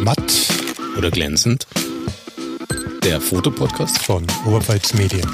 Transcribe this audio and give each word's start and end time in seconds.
Matt 0.00 0.48
oder 0.96 1.10
glänzend. 1.10 1.66
Der 3.02 3.20
Fotopodcast 3.20 3.98
von 3.98 4.26
Oberpfalz 4.44 4.94
Medien. 4.94 5.28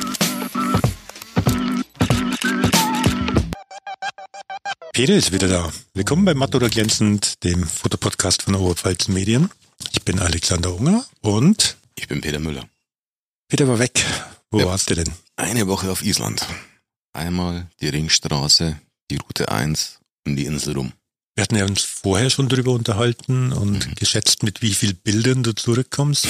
Peter 4.93 5.14
ist 5.14 5.33
wieder 5.33 5.48
da. 5.48 5.72
Willkommen 5.95 6.25
bei 6.25 6.35
Matt 6.35 6.54
oder 6.54 6.69
glänzend, 6.69 7.43
dem 7.45 7.64
Fotopodcast 7.64 8.43
von 8.43 8.54
Oberpfalz 8.54 9.09
Medien. 9.09 9.50
Ich 9.93 10.02
bin 10.02 10.18
Alexander 10.18 10.74
Unger 10.74 11.04
und 11.20 11.76
ich 11.94 12.08
bin 12.08 12.20
Peter 12.20 12.38
Müller. 12.38 12.68
Peter 13.48 13.68
war 13.68 13.79
weg. 13.79 14.04
Wo 14.50 14.60
ja. 14.60 14.66
warst 14.66 14.90
du 14.90 14.94
denn? 14.94 15.10
Eine 15.36 15.66
Woche 15.66 15.90
auf 15.90 16.02
Island. 16.02 16.46
Einmal 17.12 17.66
die 17.80 17.88
Ringstraße, 17.88 18.80
die 19.10 19.16
Route 19.16 19.50
1 19.50 20.00
und 20.26 20.36
die 20.36 20.46
Insel 20.46 20.74
rum. 20.74 20.92
Wir 21.43 21.46
hatten 21.46 21.56
ja 21.56 21.66
uns 21.66 21.82
vorher 21.82 22.30
schon 22.30 22.48
darüber 22.48 22.70
unterhalten 22.70 23.52
und 23.52 23.88
mhm. 23.88 23.95
geschätzt, 23.96 24.45
mit 24.45 24.62
wie 24.62 24.75
viel 24.75 24.95
Bildern 24.95 25.43
du 25.43 25.53
zurückkommst. 25.53 26.29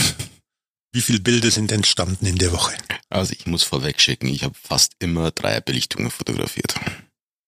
Wie 0.91 1.03
viele 1.03 1.21
Bilder 1.21 1.51
sind 1.51 1.71
entstanden 1.71 2.25
in 2.25 2.39
der 2.39 2.51
Woche? 2.51 2.73
Also 3.11 3.35
ich 3.39 3.45
muss 3.45 3.63
vorweg 3.63 4.01
schicken, 4.01 4.29
ich 4.29 4.43
habe 4.43 4.55
fast 4.55 4.95
immer 5.01 5.31
drei 5.31 5.61
Belichtungen 5.61 6.11
fotografiert. 6.11 6.77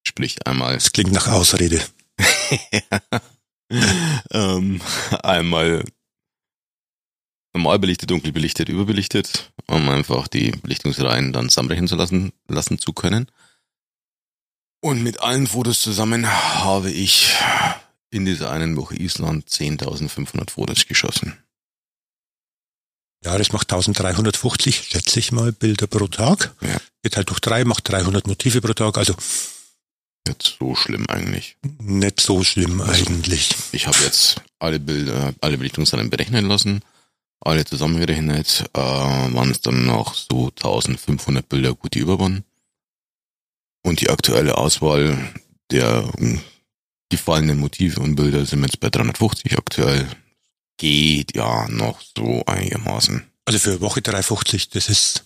Sprich 0.07 0.47
einmal. 0.47 0.75
Das 0.75 0.93
klingt 0.93 1.13
nach 1.13 1.29
Ausrede. 1.29 1.83
ähm, 4.31 4.83
einmal 5.23 5.87
normal 7.55 7.79
belichtet, 7.79 8.11
dunkel 8.11 8.33
belichtet, 8.33 8.69
überbelichtet, 8.69 9.53
um 9.69 9.89
einfach 9.89 10.29
die 10.29 10.51
Belichtungsreihen 10.51 11.33
dann 11.33 11.49
zusammenbrechen 11.49 11.89
zu 11.89 11.97
lassen, 11.97 12.35
lassen 12.47 12.79
zu 12.79 12.93
können. 12.93 13.31
Und 14.85 15.03
mit 15.03 15.21
allen 15.21 15.47
Fotos 15.47 15.81
zusammen 15.81 16.31
habe 16.31 16.91
ich 16.91 17.33
in 18.11 18.27
dieser 18.27 18.51
einen 18.51 18.77
Woche 18.77 18.95
Island 18.97 19.49
10.500 19.49 20.51
Fotos 20.51 20.87
geschossen. 20.87 21.39
Ja, 23.25 23.39
das 23.39 23.51
macht 23.53 23.73
1350, 23.73 24.89
schätze 24.91 25.21
ich 25.21 25.33
mal, 25.33 25.53
Bilder 25.53 25.87
pro 25.87 26.07
Tag. 26.07 26.55
Ja. 26.61 26.77
Geht 27.03 27.17
halt 27.17 27.31
durch 27.31 27.41
drei, 27.41 27.65
macht 27.65 27.89
300 27.89 28.27
Motive 28.27 28.61
pro 28.61 28.75
Tag, 28.75 28.99
also. 28.99 29.15
Nicht 30.29 30.55
so 30.59 30.75
schlimm 30.75 31.07
eigentlich. 31.09 31.57
Nicht 31.79 32.21
so 32.21 32.45
schlimm 32.45 32.83
also, 32.83 33.07
eigentlich. 33.07 33.57
Ich 33.73 33.87
habe 33.87 33.97
jetzt 34.05 34.43
alle 34.59 34.81
Bilder, 34.81 35.33
alle 35.41 35.57
Belichtungsreihen 35.57 36.11
berechnen 36.11 36.45
lassen, 36.45 36.83
alle 37.41 37.65
zusammengerechnet, 37.65 38.67
äh, 38.75 38.79
waren 38.79 39.51
es 39.51 39.63
dann 39.63 39.87
noch 39.87 40.13
so 40.13 40.49
1500 40.49 41.49
Bilder 41.49 41.73
gut 41.75 41.97
über 41.97 42.19
waren. 42.19 42.45
Und 43.85 44.01
die 44.01 44.11
aktuelle 44.11 44.57
Auswahl 44.57 45.17
der 45.71 46.11
ähm, 46.19 46.41
gefallenen 47.11 47.59
Motive 47.59 48.01
und 48.01 48.17
Bilder 48.17 48.45
sind 48.45 48.63
jetzt 48.63 48.81
bei 48.81 48.91
350 48.91 49.57
aktuell. 49.57 50.09
Geht 50.79 51.37
ja 51.37 51.69
noch 51.69 52.01
so 52.17 52.45
einigermaßen. 52.47 53.23
Also 53.45 53.59
für 53.59 53.81
Woche 53.81 54.03
350, 54.03 54.71
das 54.71 54.89
ist 54.89 55.25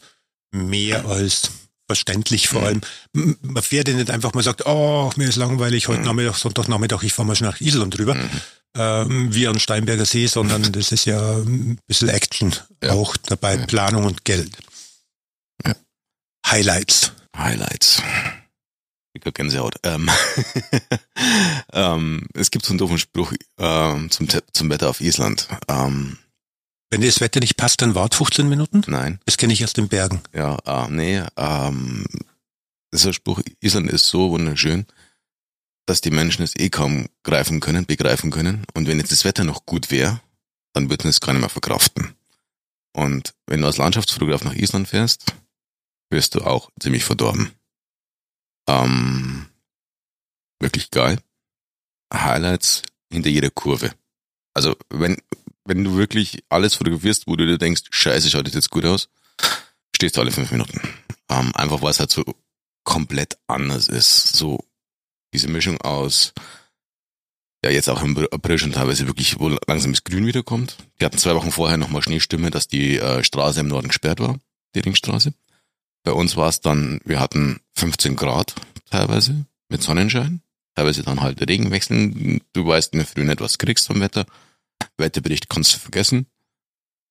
mehr 0.51 1.07
als 1.07 1.51
verständlich 1.87 2.49
vor 2.49 2.65
allem. 2.65 2.83
Man 3.13 3.63
fährt 3.63 3.89
ja 3.89 3.95
nicht 3.95 4.11
einfach 4.11 4.35
mal 4.35 4.43
sagt, 4.43 4.67
oh, 4.67 5.11
mir 5.17 5.29
ist 5.29 5.37
langweilig, 5.37 5.89
heute 5.89 6.01
mhm. 6.01 6.07
Nachmittag, 6.07 6.37
Sonntagnachmittag, 6.37 7.03
ich 7.03 7.15
fahre 7.15 7.27
mal 7.27 7.35
schnell 7.35 7.51
nach 7.51 7.61
Island 7.61 7.97
drüber, 7.97 8.15
mhm. 8.15 8.31
ähm, 8.77 9.35
wie 9.35 9.49
an 9.49 9.59
Steinberger 9.59 10.05
See, 10.05 10.27
sondern 10.27 10.63
das 10.73 10.93
ist 10.93 11.07
ja 11.07 11.39
ein 11.39 11.79
bisschen 11.87 12.11
Action 12.11 12.55
ja. 12.83 12.93
auch 12.93 13.17
dabei, 13.17 13.57
ja. 13.57 13.67
Planung 13.67 14.05
und 14.05 14.25
Geld. 14.25 14.51
Ja. 15.67 15.75
Highlights. 16.47 17.13
Highlights. 17.35 18.03
Ich 19.15 19.35
Gänsehaut. 19.35 19.75
Ähm, 19.83 20.09
ähm, 21.73 22.27
es 22.35 22.51
gibt 22.51 22.65
so 22.65 22.73
einen 22.73 22.79
doofen 22.79 22.99
Spruch 22.99 23.33
ähm, 23.59 24.11
zum, 24.11 24.29
zum 24.53 24.71
Wetter 24.71 24.89
auf 24.89 25.01
Island. 25.01 25.49
Ähm, 25.69 26.19
Wenn 26.91 27.01
dir 27.01 27.09
das 27.09 27.21
Wetter 27.21 27.41
nicht 27.41 27.57
passt, 27.57 27.83
dann 27.83 27.95
wart 27.95 28.15
15 28.15 28.49
Minuten? 28.49 28.83
Nein. 28.87 29.21
Das 29.25 29.37
kenne 29.37 29.53
ich 29.53 29.65
aus 29.65 29.73
den 29.73 29.89
Bergen. 29.89 30.21
Ja, 30.33 30.59
äh, 30.67 30.91
nee. 30.91 31.23
Ähm, 31.37 32.05
dieser 32.93 33.13
Spruch, 33.13 33.41
Island 33.61 33.91
ist 33.91 34.07
so 34.07 34.31
wunderschön, 34.31 34.87
dass 35.87 36.01
die 36.01 36.11
Menschen 36.11 36.43
es 36.43 36.55
eh 36.57 36.71
kaum 36.71 37.09
greifen 37.23 37.61
können, 37.61 37.87
begreifen 37.87 38.31
können. 38.31 38.65
Und 38.75 38.87
wenn 38.87 38.99
jetzt 38.99 39.13
das 39.13 39.25
Wetter 39.25 39.45
noch 39.45 39.67
gut 39.67 39.91
wäre, 39.91 40.21
dann 40.75 40.91
würden 40.91 41.03
sie 41.03 41.09
es 41.09 41.21
gar 41.21 41.33
nicht 41.33 41.41
mehr 41.41 41.49
verkraften. 41.49 42.15
Und 42.93 43.35
wenn 43.47 43.61
du 43.61 43.67
als 43.67 43.79
Landschaftsfotograf 43.79 44.45
nach 44.45 44.55
Island 44.55 44.89
fährst, 44.89 45.35
wirst 46.11 46.35
du 46.35 46.43
auch 46.43 46.71
ziemlich 46.81 47.05
verdorben. 47.05 47.53
Ähm, 48.69 49.47
wirklich 50.61 50.91
geil. 50.91 51.19
Highlights 52.13 52.83
hinter 53.11 53.31
jeder 53.31 53.51
Kurve. 53.51 53.93
Also 54.55 54.77
wenn, 54.91 55.17
wenn 55.65 55.83
du 55.85 55.97
wirklich 55.97 56.45
alles 56.49 56.75
fotografierst, 56.75 57.27
wo 57.27 57.37
du 57.37 57.47
dir 57.47 57.59
denkst, 57.59 57.83
scheiße, 57.91 58.31
schaut 58.31 58.47
das 58.47 58.55
jetzt 58.55 58.71
gut 58.71 58.85
aus, 58.85 59.09
stehst 59.95 60.17
du 60.17 60.21
alle 60.21 60.31
fünf 60.31 60.51
Minuten. 60.51 60.81
Ähm, 61.29 61.55
einfach 61.55 61.83
weil 61.83 61.91
es 61.91 62.01
halt 62.01 62.11
so 62.11 62.25
komplett 62.85 63.39
anders 63.47 63.89
ist. 63.89 64.37
So 64.37 64.65
diese 65.33 65.49
Mischung 65.49 65.81
aus, 65.81 66.33
ja 67.65 67.71
jetzt 67.71 67.89
auch 67.89 68.03
im 68.03 68.17
April 68.31 68.59
schon 68.59 68.73
teilweise 68.73 69.07
wirklich, 69.07 69.39
wo 69.39 69.49
langsam 69.67 69.93
das 69.93 70.05
Grün 70.05 70.27
wiederkommt. 70.27 70.77
Die 71.01 71.05
hatten 71.05 71.19
zwei 71.19 71.35
Wochen 71.35 71.51
vorher 71.51 71.77
nochmal 71.77 72.03
Schneestimme, 72.03 72.51
dass 72.51 72.69
die 72.69 72.99
äh, 72.99 73.25
Straße 73.25 73.61
im 73.61 73.69
Norden 73.69 73.89
gesperrt 73.89 74.21
war, 74.21 74.39
die 74.75 74.81
Ringstraße. 74.81 75.33
Bei 76.05 76.13
uns 76.13 76.37
war 76.37 76.49
es 76.49 76.61
dann, 76.61 77.01
wir 77.05 77.21
hatten 77.21 77.61
15 77.75 78.17
Grad 78.17 78.55
teilweise 78.91 79.47
mit 79.69 79.83
Sonnenschein, 79.83 80.41
teilweise 80.75 81.03
dann 81.03 81.21
halt 81.21 81.41
Regen 81.49 81.71
wechseln. 81.71 82.41
Du 82.53 82.67
weißt 82.67 82.93
in 82.93 83.01
der 83.01 83.07
Früh 83.07 83.25
nicht, 83.25 83.41
was 83.41 83.57
du 83.57 83.65
kriegst 83.67 83.87
vom 83.87 84.01
Wetter. 84.01 84.27
Wetterbericht 84.97 85.49
kannst 85.49 85.75
du 85.75 85.79
vergessen. 85.79 86.27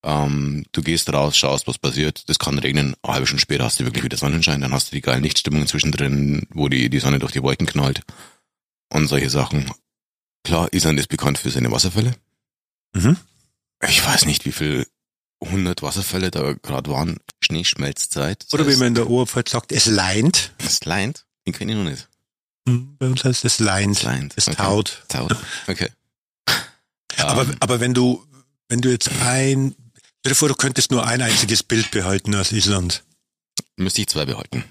Ähm, 0.04 0.66
du 0.72 0.82
gehst 0.82 1.12
raus, 1.12 1.38
schaust, 1.38 1.68
was 1.68 1.78
passiert. 1.78 2.30
Das 2.30 2.40
kann 2.40 2.60
regnen. 2.60 2.96
Eine 3.02 3.14
halbe 3.14 3.28
Stunde 3.28 3.42
später 3.42 3.66
hast 3.66 3.80
du 3.80 3.86
wirklich 3.86 4.04
wieder 4.04 4.18
Sonnenschein. 4.18 4.62
Dann 4.62 4.74
hast 4.74 4.92
du 4.92 4.96
die 4.96 5.02
geilen 5.02 5.24
Lichtstimmungen 5.24 5.68
zwischendrin, 5.68 6.48
wo 6.50 6.70
die, 6.70 6.90
die 6.90 7.00
Sonne 7.00 7.20
durch 7.20 7.32
die 7.32 7.44
Wolken 7.44 7.68
knallt. 7.68 8.02
Und 8.94 9.08
solche 9.08 9.30
Sachen. 9.30 9.70
Klar, 10.44 10.72
Island 10.72 11.00
ist 11.00 11.10
bekannt 11.10 11.38
für 11.38 11.50
seine 11.50 11.72
Wasserfälle. 11.72 12.16
Mhm. 12.94 13.18
Ich 13.88 14.06
weiß 14.06 14.26
nicht, 14.26 14.46
wie 14.46 14.52
viel 14.52 14.88
100 15.42 15.82
Wasserfälle 15.82 16.32
da 16.32 16.54
gerade 16.54 16.90
waren, 16.90 17.18
Schneeschmelzzeit. 17.48 18.44
Das 18.44 18.54
Oder 18.54 18.68
wie 18.68 18.76
man 18.76 18.90
in 18.90 18.96
der 18.96 19.10
Oberpfalz 19.10 19.52
sagt, 19.52 19.72
es 19.72 19.86
leint. 19.86 20.52
Es 20.60 20.84
leint? 20.86 21.26
Den 21.46 21.54
kenne 21.54 21.72
ich 21.72 21.78
noch 21.78 21.86
nicht. 21.86 22.08
Hm, 22.68 22.98
bei 23.00 23.08
uns 23.08 23.24
heißt 23.24 23.46
es 23.46 23.60
leint. 23.60 23.98
Es 23.98 24.04
leint. 24.04 24.34
Es 24.36 24.48
okay. 24.48 24.58
taut. 24.58 25.04
Taut. 25.08 25.36
Okay. 25.68 25.90
aber, 27.18 27.44
um. 27.44 27.50
Ähm. 27.50 27.58
aber 27.60 27.80
wenn 27.80 27.94
du, 27.94 28.26
wenn 28.68 28.82
du 28.82 28.90
jetzt 28.90 29.10
ein, 29.22 29.76
stell 30.20 30.32
dir 30.32 30.36
vor, 30.36 30.50
du 30.50 30.56
könntest 30.56 30.92
nur 30.92 31.06
ein 31.06 31.22
einziges 31.22 31.64
Bild 31.64 31.92
behalten 31.92 32.36
aus 32.36 32.52
Island. 32.52 33.04
Müsste 33.78 34.02
ich 34.02 34.08
zwei 34.08 34.26
behalten. 34.26 34.66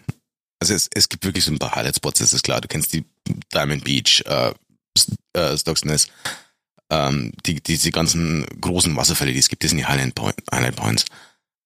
Also 0.59 0.75
es, 0.75 0.89
es 0.95 1.09
gibt 1.09 1.25
wirklich 1.25 1.45
so 1.45 1.53
ein 1.53 1.59
paar 1.59 1.75
Highlight-Spots, 1.75 2.21
das 2.21 2.33
ist 2.33 2.43
klar. 2.43 2.61
Du 2.61 2.69
kennst 2.69 2.93
die 2.93 3.05
Diamond 3.55 3.85
Beach, 3.85 4.23
äh, 4.27 4.53
äh, 5.33 5.57
Stocks 5.57 5.85
Nest, 5.85 6.11
ähm, 6.91 7.33
die, 7.47 7.63
diese 7.63 7.91
ganzen 7.91 8.47
großen 8.61 8.95
Wasserfälle, 8.97 9.33
die 9.33 9.39
es 9.39 9.49
gibt, 9.49 9.65
das 9.65 9.71
sind 9.71 9.79
die 9.79 9.87
Highlight, 9.87 10.15
Point, 10.15 10.37
Highlight 10.53 10.77
Points. 10.77 11.05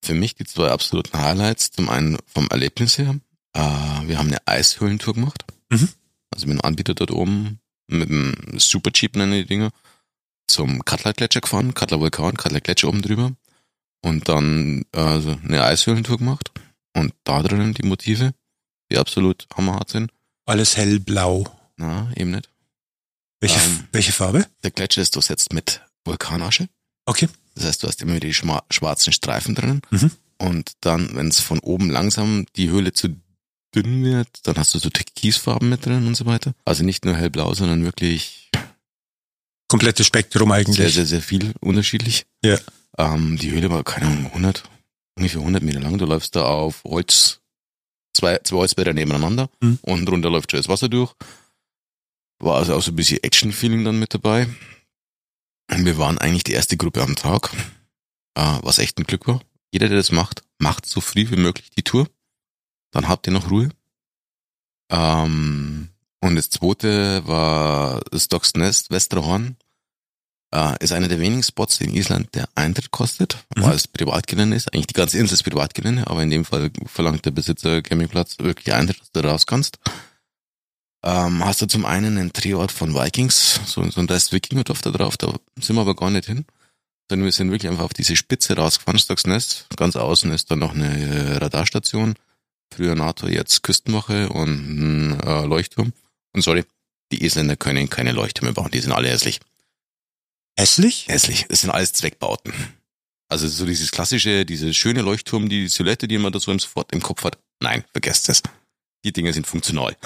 Für 0.02 0.14
mich 0.14 0.34
die 0.34 0.44
zwei 0.44 0.70
absoluten 0.70 1.18
Highlights. 1.18 1.70
Zum 1.70 1.88
einen 1.88 2.18
vom 2.26 2.48
Erlebnis 2.48 2.98
her. 2.98 3.16
Äh, 3.52 3.60
wir 3.60 4.18
haben 4.18 4.28
eine 4.28 4.46
Eishöhlentour 4.46 5.14
gemacht. 5.14 5.44
Mhm. 5.70 5.88
Also 6.30 6.46
mit 6.46 6.54
einem 6.54 6.60
Anbieter 6.62 6.94
dort 6.94 7.10
oben, 7.10 7.60
mit 7.88 8.08
einem 8.08 8.34
Super 8.58 8.92
Cheap 8.92 9.16
nennen 9.16 9.32
die 9.32 9.46
Dinger, 9.46 9.70
zum 10.46 10.84
Cutler 10.84 11.12
Gletscher 11.12 11.40
gefahren, 11.40 11.74
Cutler 11.74 12.00
Vulkan, 12.00 12.36
Cutler 12.36 12.60
Gletscher 12.60 12.88
oben 12.88 13.02
drüber. 13.02 13.32
Und 14.02 14.28
dann 14.28 14.84
also 14.92 15.38
eine 15.44 15.64
Eishöhlentour 15.64 16.18
gemacht. 16.18 16.50
Und 16.94 17.14
da 17.24 17.42
drinnen 17.42 17.74
die 17.74 17.86
Motive, 17.86 18.32
die 18.90 18.98
absolut 18.98 19.46
hammerhart 19.54 19.90
sind. 19.90 20.12
Alles 20.46 20.76
hellblau. 20.76 21.44
Na, 21.76 22.10
eben 22.16 22.30
nicht. 22.30 22.50
Welche, 23.40 23.58
ähm, 23.60 23.88
welche 23.92 24.12
Farbe? 24.12 24.46
Der 24.62 24.70
Gletscher 24.70 25.02
ist 25.02 25.14
durchsetzt 25.16 25.52
mit 25.52 25.82
Vulkanasche. 26.04 26.68
Okay. 27.10 27.28
Das 27.56 27.64
heißt, 27.64 27.82
du 27.82 27.88
hast 27.88 28.00
immer 28.02 28.14
wieder 28.14 28.28
die 28.28 28.34
schwarzen 28.34 29.12
Streifen 29.12 29.56
drin. 29.56 29.82
Mhm. 29.90 30.12
Und 30.38 30.72
dann, 30.80 31.14
wenn 31.16 31.26
es 31.26 31.40
von 31.40 31.58
oben 31.58 31.90
langsam 31.90 32.46
die 32.54 32.70
Höhle 32.70 32.92
zu 32.92 33.16
dünn 33.74 34.04
wird, 34.04 34.28
dann 34.44 34.56
hast 34.56 34.74
du 34.74 34.78
so 34.78 34.90
Türkisfarben 34.90 35.68
mit 35.68 35.84
drin 35.84 36.06
und 36.06 36.14
so 36.14 36.24
weiter. 36.26 36.54
Also 36.64 36.84
nicht 36.84 37.04
nur 37.04 37.16
hellblau, 37.16 37.52
sondern 37.52 37.84
wirklich 37.84 38.50
komplettes 39.68 40.06
Spektrum 40.06 40.52
eigentlich. 40.52 40.76
Sehr, 40.76 40.90
sehr, 40.90 41.06
sehr 41.06 41.20
viel 41.20 41.52
unterschiedlich. 41.60 42.26
Ja. 42.44 42.58
Ähm, 42.96 43.36
die 43.36 43.50
Höhle 43.50 43.70
war, 43.70 43.82
keine 43.82 44.06
Ahnung, 44.06 44.26
100, 44.26 44.62
ungefähr 45.16 45.40
100 45.40 45.62
Meter 45.64 45.80
lang. 45.80 45.98
Du 45.98 46.06
läufst 46.06 46.36
da 46.36 46.44
auf 46.44 46.84
Holz, 46.84 47.40
zwei, 48.14 48.38
zwei 48.38 48.56
Holzbäder 48.56 48.94
nebeneinander 48.94 49.50
mhm. 49.60 49.80
und 49.82 50.06
drunter 50.06 50.30
läuft 50.30 50.52
schon 50.52 50.58
das 50.58 50.68
Wasser 50.68 50.88
durch. 50.88 51.12
War 52.38 52.56
also 52.56 52.74
auch 52.74 52.82
so 52.82 52.92
ein 52.92 52.96
bisschen 52.96 53.22
Action-Feeling 53.22 53.84
dann 53.84 53.98
mit 53.98 54.14
dabei. 54.14 54.48
Wir 55.76 55.98
waren 55.98 56.18
eigentlich 56.18 56.44
die 56.44 56.52
erste 56.52 56.76
Gruppe 56.76 57.02
am 57.02 57.16
Tag, 57.16 57.50
äh, 58.34 58.58
was 58.62 58.78
echt 58.78 58.98
ein 58.98 59.04
Glück 59.04 59.26
war. 59.26 59.40
Jeder, 59.72 59.88
der 59.88 59.96
das 59.98 60.10
macht, 60.12 60.42
macht 60.58 60.84
so 60.86 61.00
früh 61.00 61.30
wie 61.30 61.36
möglich 61.36 61.70
die 61.70 61.82
Tour. 61.82 62.08
Dann 62.90 63.08
habt 63.08 63.26
ihr 63.26 63.32
noch 63.32 63.50
Ruhe. 63.50 63.70
Ähm, 64.90 65.88
und 66.20 66.36
das 66.36 66.50
zweite 66.50 67.26
war 67.26 68.00
Stocks 68.14 68.54
Nest, 68.54 68.90
Westerhorn. 68.90 69.56
Äh, 70.52 70.74
ist 70.82 70.92
einer 70.92 71.06
der 71.06 71.20
wenigen 71.20 71.44
Spots 71.44 71.80
in 71.80 71.94
Island, 71.94 72.34
der 72.34 72.48
Eintritt 72.56 72.90
kostet, 72.90 73.36
Mhm. 73.54 73.62
weil 73.62 73.74
es 73.76 73.86
Privatgelände 73.86 74.56
ist. 74.56 74.72
Eigentlich 74.74 74.88
die 74.88 74.94
ganze 74.94 75.18
Insel 75.18 75.34
ist 75.34 75.44
Privatgelände, 75.44 76.08
aber 76.08 76.22
in 76.24 76.30
dem 76.30 76.44
Fall 76.44 76.72
verlangt 76.86 77.24
der 77.24 77.30
Besitzer 77.30 77.80
Campingplatz 77.82 78.38
wirklich 78.40 78.74
Eintritt, 78.74 79.00
dass 79.00 79.12
du 79.12 79.20
raus 79.20 79.46
kannst. 79.46 79.78
Ähm, 81.02 81.44
hast 81.44 81.62
du 81.62 81.66
zum 81.66 81.86
einen 81.86 82.18
einen 82.18 82.32
Drehort 82.32 82.72
von 82.72 82.94
Vikings, 82.94 83.60
so, 83.64 83.88
so 83.90 84.00
ein 84.00 84.08
Rest 84.08 84.32
Wikingerdorf 84.32 84.82
da 84.82 84.90
drauf, 84.90 85.16
da 85.16 85.34
sind 85.58 85.76
wir 85.76 85.82
aber 85.82 85.96
gar 85.96 86.10
nicht 86.10 86.26
hin. 86.26 86.44
Sondern 87.08 87.24
wir 87.24 87.32
sind 87.32 87.50
wirklich 87.50 87.70
einfach 87.70 87.84
auf 87.84 87.94
diese 87.94 88.14
Spitze 88.14 88.56
rausgefahren, 88.56 88.98
Stocksnest. 88.98 89.66
Ganz 89.76 89.96
außen 89.96 90.30
ist 90.30 90.50
dann 90.50 90.60
noch 90.60 90.74
eine 90.74 90.88
äh, 90.88 91.36
Radarstation. 91.38 92.14
Früher 92.72 92.94
NATO, 92.94 93.26
jetzt 93.26 93.62
Küstenwache 93.62 94.28
und 94.28 95.16
ein 95.16 95.20
äh, 95.20 95.44
Leuchtturm. 95.44 95.92
Und 96.32 96.42
sorry, 96.42 96.64
die 97.10 97.24
Isländer 97.24 97.56
können 97.56 97.90
keine 97.90 98.12
Leuchttürme 98.12 98.52
bauen, 98.52 98.70
die 98.70 98.78
sind 98.78 98.92
alle 98.92 99.08
hässlich. 99.08 99.40
Hässlich? 100.56 101.08
Hässlich, 101.08 101.46
es 101.48 101.62
sind 101.62 101.70
alles 101.70 101.92
Zweckbauten. 101.94 102.52
Also 103.28 103.48
so 103.48 103.64
dieses 103.66 103.90
klassische, 103.90 104.44
diese 104.44 104.74
schöne 104.74 105.02
Leuchtturm, 105.02 105.48
die 105.48 105.68
Silhouette, 105.68 106.06
die 106.06 106.18
man 106.18 106.32
da 106.32 106.38
so 106.38 106.52
im, 106.52 106.58
sofort 106.58 106.92
im 106.92 107.00
Kopf 107.00 107.24
hat. 107.24 107.38
Nein, 107.60 107.84
vergesst 107.92 108.28
es. 108.28 108.42
Die 109.04 109.12
Dinge 109.12 109.32
sind 109.32 109.46
funktional. 109.46 109.96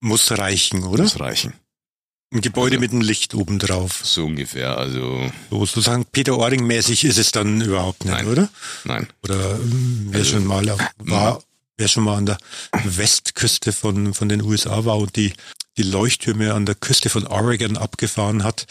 Muss 0.00 0.30
reichen, 0.30 0.84
oder? 0.84 1.04
Das 1.04 1.18
reichen. 1.20 1.54
Ein 2.32 2.40
Gebäude 2.42 2.76
Also- 2.76 2.80
mit 2.80 2.92
einem 2.92 3.00
Licht 3.00 3.34
oben 3.34 3.58
drauf. 3.58 4.00
So 4.04 4.26
ungefähr, 4.26 4.76
also 4.76 5.30
So 5.50 5.64
sozusagen 5.64 6.04
Peter 6.04 6.36
Oring 6.38 6.66
mäßig 6.66 7.04
ist 7.04 7.18
es 7.18 7.32
dann 7.32 7.60
überhaupt 7.62 8.04
nicht, 8.04 8.12
Nein. 8.14 8.26
oder? 8.28 8.48
nein. 8.84 9.08
Oder 9.22 9.52
ähm, 9.56 10.08
wer 10.10 10.20
Also, 10.20 10.32
schon 10.32 10.46
mal 10.46 10.68
auf, 10.68 10.80
war, 10.98 11.42
wer 11.78 11.88
schon 11.88 12.04
mal 12.04 12.16
an 12.16 12.26
der 12.26 12.38
Westküste 12.84 13.72
von, 13.72 14.12
von 14.14 14.28
den 14.28 14.42
USA 14.42 14.84
war 14.84 14.98
und 14.98 15.16
die, 15.16 15.32
die 15.78 15.82
Leuchttürme 15.84 16.52
an 16.52 16.66
der 16.66 16.74
Küste 16.74 17.08
von 17.08 17.26
Oregon 17.26 17.76
abgefahren 17.78 18.44
hat, 18.44 18.66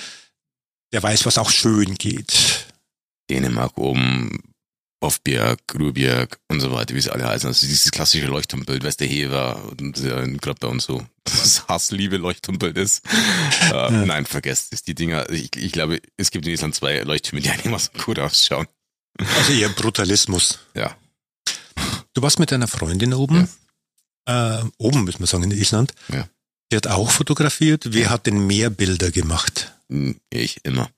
der 0.93 1.01
weiß, 1.01 1.25
was 1.25 1.37
auch 1.39 1.49
schön 1.49 1.95
geht. 1.95 2.67
Dänemark 3.29 3.77
oben, 3.77 4.39
Hofbjerg, 5.03 5.59
Rubjerg 5.79 6.39
und 6.47 6.59
so 6.59 6.71
weiter, 6.71 6.95
wie 6.95 7.01
sie 7.01 7.11
alle 7.11 7.27
heißen. 7.27 7.47
Also 7.47 7.67
dieses 7.67 7.91
klassische 7.91 8.25
Leuchtturmbild, 8.27 8.83
Westerhever 8.83 9.61
und 9.77 9.99
ja, 9.99 10.25
gerade 10.25 10.59
bei 10.59 10.67
uns 10.67 10.85
so 10.85 11.05
das 11.23 11.67
Hassliebe 11.67 12.17
Leuchtturmbild 12.17 12.77
ist. 12.77 13.05
Äh, 13.71 13.91
Nein, 13.91 14.25
vergesst 14.25 14.73
es. 14.73 14.81
Die 14.81 14.95
Dinger, 14.95 15.29
ich, 15.29 15.55
ich 15.55 15.71
glaube, 15.71 16.01
es 16.17 16.31
gibt 16.31 16.45
in 16.47 16.53
Island 16.53 16.73
zwei 16.75 17.01
Leuchttürme, 17.01 17.41
die 17.41 17.49
einigermaßen 17.51 17.93
gut 18.03 18.19
ausschauen. 18.19 18.67
Also 19.37 19.53
eher 19.53 19.69
Brutalismus. 19.69 20.59
Ja. 20.75 20.95
Du 22.13 22.21
warst 22.21 22.39
mit 22.39 22.51
deiner 22.51 22.67
Freundin 22.67 23.13
oben, 23.13 23.47
äh, 24.25 24.63
oben 24.77 25.03
müssen 25.03 25.19
wir 25.19 25.27
sagen, 25.27 25.43
in 25.43 25.51
Island. 25.51 25.93
Ja. 26.09 26.27
Die 26.71 26.75
hat 26.75 26.87
auch 26.87 27.11
fotografiert. 27.11 27.93
Wer 27.93 28.09
hat 28.09 28.25
denn 28.25 28.45
mehr 28.45 28.69
Bilder 28.69 29.11
gemacht? 29.11 29.73
Ich 30.29 30.65
immer. 30.65 30.89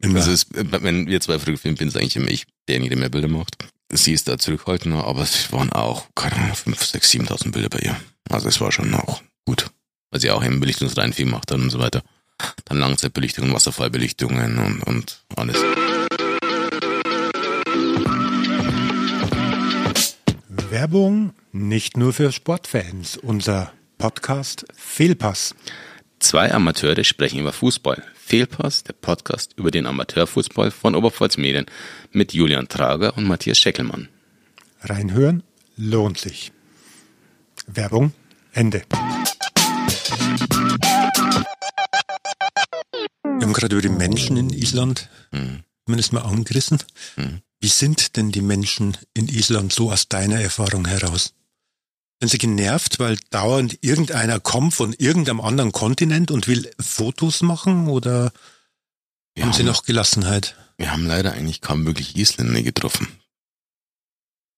Immer. 0.00 0.16
Also 0.16 0.32
es, 0.32 0.46
wenn 0.50 1.06
wir 1.06 1.20
zwei 1.20 1.38
fotografieren, 1.38 1.76
bin 1.76 1.88
es 1.88 1.96
eigentlich 1.96 2.16
immer 2.16 2.30
ich, 2.30 2.46
derjenige, 2.68 2.90
der 2.90 2.98
mehr 2.98 3.10
Bilder 3.10 3.28
macht. 3.28 3.56
Sie 3.92 4.12
ist 4.12 4.28
da 4.28 4.38
zurückhaltender, 4.38 5.04
aber 5.04 5.22
es 5.22 5.52
waren 5.52 5.72
auch, 5.72 6.06
keine 6.14 6.36
Ahnung, 6.36 6.54
5, 6.54 6.84
6, 6.84 7.10
7.000 7.10 7.52
Bilder 7.52 7.68
bei 7.68 7.80
ihr. 7.80 7.96
Also 8.30 8.48
es 8.48 8.60
war 8.60 8.72
schon 8.72 8.94
auch 8.94 9.20
gut. 9.44 9.70
Weil 10.10 10.20
sie 10.20 10.30
auch 10.30 10.44
eben 10.44 10.60
Belichtungsreihen 10.60 11.12
viel 11.12 11.26
macht 11.26 11.50
dann 11.50 11.62
und 11.62 11.70
so 11.70 11.78
weiter. 11.78 12.02
Dann 12.64 12.78
Langzeitbelichtungen, 12.78 13.52
Wasserfallbelichtungen 13.52 14.58
und, 14.58 14.82
und 14.84 15.22
alles. 15.36 15.56
Werbung 20.70 21.32
nicht 21.52 21.96
nur 21.96 22.12
für 22.12 22.32
Sportfans. 22.32 23.16
Unser 23.16 23.72
Podcast 23.98 24.64
Fehlpass. 24.74 25.54
Zwei 26.20 26.52
Amateure 26.52 27.04
sprechen 27.04 27.40
über 27.40 27.52
Fußball. 27.52 28.02
Fehlpass, 28.30 28.84
der 28.84 28.92
Podcast 28.92 29.54
über 29.56 29.72
den 29.72 29.86
Amateurfußball 29.86 30.70
von 30.70 30.94
Oberpfalz 30.94 31.36
Medien 31.36 31.66
mit 32.12 32.32
Julian 32.32 32.68
Trager 32.68 33.16
und 33.16 33.24
Matthias 33.26 33.58
Scheckelmann. 33.58 34.08
Reinhören 34.82 35.42
lohnt 35.76 36.16
sich. 36.16 36.52
Werbung 37.66 38.12
Ende. 38.52 38.82
Wir 43.24 43.40
haben 43.46 43.52
gerade 43.52 43.74
über 43.74 43.82
die 43.82 43.88
Menschen 43.88 44.36
in 44.36 44.50
Island 44.50 45.08
Mhm. 45.32 45.64
zumindest 45.84 46.12
mal 46.12 46.20
angerissen. 46.22 46.78
Mhm. 47.16 47.40
Wie 47.58 47.66
sind 47.66 48.16
denn 48.16 48.30
die 48.30 48.42
Menschen 48.42 48.96
in 49.12 49.26
Island 49.26 49.72
so 49.72 49.90
aus 49.90 50.06
deiner 50.08 50.40
Erfahrung 50.40 50.86
heraus? 50.86 51.34
Sind 52.20 52.28
sie 52.28 52.38
genervt, 52.38 52.98
weil 52.98 53.18
dauernd 53.30 53.78
irgendeiner 53.80 54.40
kommt 54.40 54.74
von 54.74 54.92
irgendeinem 54.92 55.40
anderen 55.40 55.72
Kontinent 55.72 56.30
und 56.30 56.46
will 56.46 56.70
Fotos 56.78 57.42
machen 57.42 57.88
oder 57.88 58.32
Wir 59.34 59.44
haben 59.44 59.52
sie 59.52 59.60
haben, 59.60 59.66
noch 59.66 59.84
Gelassenheit? 59.84 60.54
wir 60.80 60.92
haben 60.92 61.06
leider 61.06 61.32
eigentlich 61.32 61.60
kaum 61.60 61.84
wirklich 61.84 62.16
Isländer 62.16 62.62
getroffen. 62.62 63.06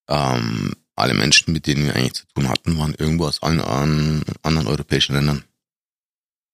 Ähm, 0.09 0.77
alle 0.95 1.15
Menschen, 1.15 1.53
mit 1.53 1.67
denen 1.67 1.85
wir 1.85 1.97
eigentlich 1.97 2.15
zu 2.15 2.27
tun 2.35 2.49
hatten, 2.49 2.79
waren 2.79 2.95
irgendwo 2.95 3.27
aus 3.27 3.43
allen 3.43 3.61
an, 3.61 4.23
anderen 4.43 4.69
europäischen 4.69 5.15
Ländern. 5.15 5.45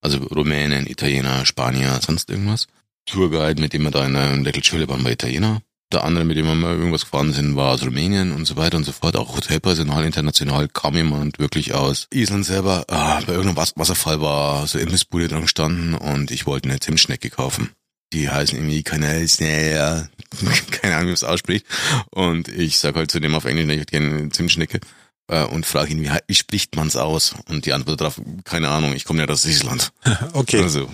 Also 0.01 0.17
Rumänen, 0.19 0.87
Italiener, 0.87 1.45
Spanier, 1.45 1.99
sonst 2.01 2.29
irgendwas. 2.29 2.67
Tourguide, 3.05 3.61
mit 3.61 3.73
dem 3.73 3.83
wir 3.83 3.91
da 3.91 4.05
in 4.05 4.13
der 4.13 4.37
Little 4.37 4.63
Schule 4.63 4.87
waren, 4.87 5.03
war 5.03 5.11
Italiener. 5.11 5.61
Der 5.91 6.03
andere, 6.03 6.23
mit 6.23 6.37
dem 6.37 6.45
wir 6.45 6.53
mal 6.53 6.75
irgendwas 6.75 7.01
gefahren 7.05 7.33
sind, 7.33 7.55
war 7.55 7.71
aus 7.73 7.81
Rumänien 7.81 8.31
und 8.31 8.45
so 8.45 8.55
weiter 8.55 8.77
und 8.77 8.83
so 8.83 8.91
fort. 8.91 9.15
Auch 9.15 9.35
Hotelpersonal 9.35 10.05
international 10.05 10.67
kam 10.67 10.95
jemand 10.95 11.39
wirklich 11.39 11.73
aus 11.73 12.07
Island 12.13 12.45
selber. 12.45 12.85
Ah, 12.89 13.19
bei 13.21 13.33
irgendeinem 13.33 13.55
Was- 13.57 13.73
Wasserfall 13.75 14.21
war 14.21 14.67
so 14.67 14.77
Imbissbude 14.77 15.27
dran 15.27 15.41
gestanden 15.41 15.95
und 15.95 16.29
ich 16.29 16.45
wollte 16.45 16.69
eine 16.69 16.79
Zimtschnecke 16.79 17.31
kaufen. 17.31 17.71
Die 18.13 18.29
heißen 18.29 18.55
irgendwie 18.57 18.83
Kanälsnäher, 18.83 20.09
keine 20.71 20.93
Ahnung, 20.95 21.05
wie 21.07 21.11
man 21.11 21.13
es 21.15 21.23
ausspricht. 21.23 21.65
Und 22.11 22.47
ich 22.49 22.77
sag 22.77 22.95
halt 22.95 23.09
zu 23.09 23.19
dem 23.19 23.33
auf 23.33 23.45
Englisch, 23.45 23.65
ich 23.73 23.79
hätte 23.81 23.91
gerne 23.91 24.15
eine 24.15 24.29
Zimtschnecke 24.29 24.79
äh, 25.27 25.43
und 25.45 25.65
frage 25.65 25.91
ihn, 25.91 26.03
wie, 26.03 26.11
wie 26.27 26.35
spricht 26.35 26.75
man's 26.75 26.97
aus? 26.97 27.33
Und 27.47 27.65
die 27.65 27.73
Antwort 27.73 28.01
darauf, 28.01 28.21
keine 28.43 28.69
Ahnung, 28.69 28.93
ich 28.93 29.05
komme 29.05 29.21
ja 29.23 29.27
aus 29.27 29.45
Island. 29.45 29.91
Okay. 30.33 30.61
Also, 30.61 30.87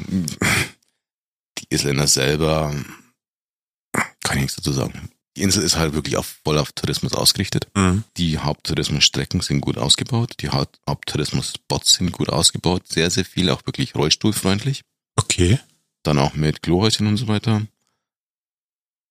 die 1.57 1.67
Isländer 1.69 2.07
selber, 2.07 2.73
kann 4.25 4.37
ich 4.37 4.41
nichts 4.43 4.57
dazu 4.57 4.73
sagen. 4.73 5.09
Die 5.37 5.41
Insel 5.41 5.63
ist 5.63 5.75
halt 5.75 5.93
wirklich 5.93 6.15
auf, 6.17 6.37
voll 6.43 6.57
auf 6.57 6.71
Tourismus 6.71 7.13
ausgerichtet. 7.13 7.67
Mhm. 7.75 8.03
Die 8.17 8.37
Haupttourismusstrecken 8.39 9.41
sind 9.41 9.61
gut 9.61 9.77
ausgebaut. 9.77 10.33
Die 10.39 10.49
Haupt 10.49 10.79
Haupttourismusspots 10.89 11.95
sind 11.95 12.11
gut 12.13 12.29
ausgebaut. 12.29 12.87
Sehr, 12.87 13.09
sehr 13.11 13.25
viel, 13.25 13.49
auch 13.49 13.65
wirklich 13.65 13.95
rollstuhlfreundlich. 13.95 14.83
Okay. 15.17 15.59
Dann 16.03 16.19
auch 16.19 16.35
mit 16.35 16.61
Klohäuschen 16.63 17.07
und 17.07 17.17
so 17.17 17.27
weiter. 17.27 17.63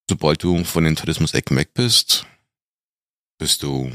Sobald 0.09 0.43
du 0.43 0.65
von 0.65 0.85
den 0.85 0.97
Tourismusecken 0.97 1.57
weg 1.57 1.75
bist, 1.75 2.27
bist 3.39 3.63
du 3.63 3.93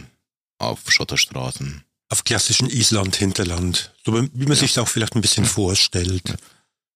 auf 0.60 0.92
Schotterstraßen. 0.92 1.84
Auf 2.10 2.24
klassischen 2.24 2.70
Island-Hinterland. 2.70 3.94
So 4.04 4.14
wie 4.14 4.30
man 4.46 4.48
Ja. 4.50 4.56
sich 4.56 4.78
auch 4.80 4.88
vielleicht 4.88 5.16
ein 5.16 5.22
bisschen 5.22 5.46
vorstellt. 5.46 6.36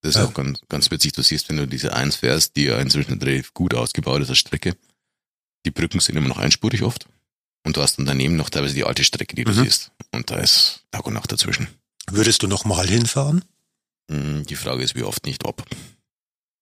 Das 0.04 0.12
ist 0.12 0.16
Ja. 0.22 0.26
auch 0.28 0.34
ganz, 0.34 0.60
ganz 0.70 0.92
witzig. 0.92 1.14
Du 1.14 1.24
siehst, 1.24 1.50
wenn 1.50 1.58
du 1.58 1.66
diese 1.68 1.94
Eins 1.94 2.18
fährst, 2.18 2.56
die 2.56 2.66
ja 2.66 2.78
inzwischen 2.80 3.18
relativ 3.20 3.54
gut 3.54 3.74
ausgebaut 3.74 4.22
ist 4.22 4.30
als 4.30 4.38
Strecke. 4.38 4.76
Die 5.66 5.72
Brücken 5.72 6.00
sind 6.02 6.16
immer 6.18 6.28
noch 6.28 6.38
einspurig 6.38 6.84
oft. 6.84 7.08
Und 7.66 7.78
du 7.78 7.82
hast 7.82 7.96
dann 7.98 8.06
daneben 8.06 8.36
noch 8.36 8.50
teilweise 8.50 8.76
die 8.76 8.84
alte 8.84 9.04
Strecke, 9.06 9.36
die 9.36 9.46
du 9.46 9.52
Mhm. 9.54 9.64
siehst. 9.64 9.92
Und 10.12 10.30
da 10.30 10.36
ist 10.40 10.84
Tag 10.92 11.08
und 11.08 11.14
Nacht 11.14 11.32
dazwischen. 11.32 11.68
Würdest 12.12 12.44
du 12.44 12.48
noch 12.48 12.66
mal 12.66 12.86
hinfahren? 12.88 13.44
Hm, 14.12 14.46
Die 14.46 14.58
Frage 14.58 14.84
ist, 14.84 14.96
wie 14.96 15.04
oft 15.04 15.26
nicht 15.26 15.46
ob. 15.46 15.66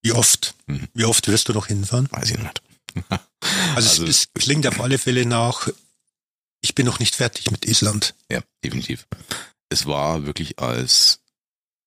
Wie 0.04 0.12
oft? 0.14 0.54
Mhm. 0.68 0.88
Wie 0.94 1.06
oft 1.06 1.28
wirst 1.28 1.50
du 1.50 1.54
noch 1.54 1.66
hinfahren? 1.68 2.08
Weiß 2.12 2.30
ich 2.30 2.38
nicht. 2.38 2.62
Also, 3.10 3.20
Also- 3.76 4.06
es, 4.06 4.28
es 4.36 4.44
klingt 4.44 4.68
auf 4.68 4.80
alle 4.80 5.00
Fälle 5.00 5.26
nach, 5.26 5.68
ich 6.62 6.76
bin 6.76 6.86
noch 6.86 7.00
nicht 7.00 7.16
fertig 7.16 7.50
mit 7.50 7.66
Island. 7.66 8.14
Ja, 8.30 8.42
definitiv. 8.64 9.08
Es 9.70 9.88
war 9.88 10.26
wirklich 10.28 10.60
als 10.60 11.21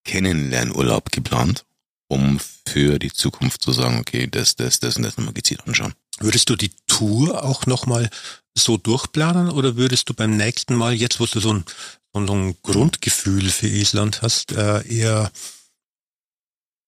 Kennenlernurlaub 0.04 1.10
geplant, 1.10 1.64
um 2.08 2.38
für 2.66 2.98
die 2.98 3.12
Zukunft 3.12 3.62
zu 3.62 3.72
sagen, 3.72 3.98
okay, 3.98 4.28
das, 4.30 4.56
das, 4.56 4.80
das 4.80 4.96
und 4.96 5.02
das 5.02 5.16
nochmal 5.16 5.34
gezielt 5.34 5.66
anschauen. 5.66 5.94
Würdest 6.20 6.48
du 6.48 6.56
die 6.56 6.70
Tour 6.86 7.44
auch 7.44 7.66
noch 7.66 7.86
mal 7.86 8.08
so 8.56 8.76
durchplanen 8.76 9.50
oder 9.50 9.76
würdest 9.76 10.08
du 10.08 10.14
beim 10.14 10.36
nächsten 10.36 10.76
Mal, 10.76 10.94
jetzt 10.94 11.18
wo 11.18 11.26
du 11.26 11.40
so 11.40 11.52
ein, 11.52 11.64
so 12.12 12.34
ein 12.34 12.56
Grundgefühl 12.62 13.50
für 13.50 13.66
Island 13.66 14.22
hast, 14.22 14.52
äh, 14.52 14.86
eher 14.86 15.32